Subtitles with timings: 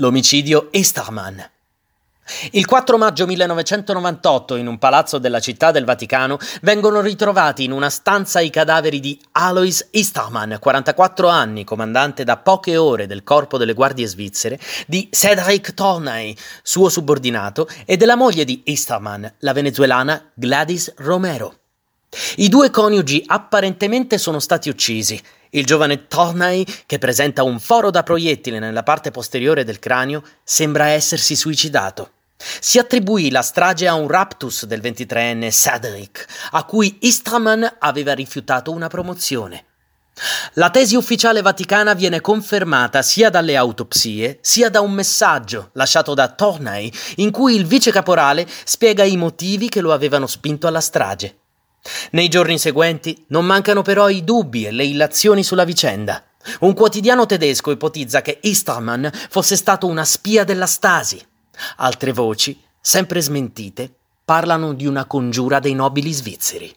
[0.00, 1.44] L'omicidio Esterman.
[2.52, 7.90] Il 4 maggio 1998, in un palazzo della città del Vaticano, vengono ritrovati in una
[7.90, 13.74] stanza i cadaveri di Alois Esterman, 44 anni, comandante da poche ore del corpo delle
[13.74, 20.94] guardie svizzere, di Cedric Tornay, suo subordinato, e della moglie di Esterman, la venezuelana Gladys
[20.98, 21.56] Romero.
[22.36, 25.20] I due coniugi apparentemente sono stati uccisi.
[25.50, 30.88] Il giovane Tornay, che presenta un foro da proiettile nella parte posteriore del cranio, sembra
[30.88, 32.10] essersi suicidato.
[32.36, 38.70] Si attribuì la strage a un raptus del 23enne Cedric, a cui Istraman aveva rifiutato
[38.70, 39.64] una promozione.
[40.54, 46.28] La tesi ufficiale vaticana viene confermata sia dalle autopsie sia da un messaggio lasciato da
[46.28, 51.38] Tornay in cui il vice caporale spiega i motivi che lo avevano spinto alla strage.
[52.12, 56.22] Nei giorni seguenti non mancano però i dubbi e le illazioni sulla vicenda.
[56.60, 61.24] Un quotidiano tedesco ipotizza che Easterman fosse stato una spia della Stasi.
[61.76, 63.92] Altre voci, sempre smentite,
[64.24, 66.74] parlano di una congiura dei nobili svizzeri.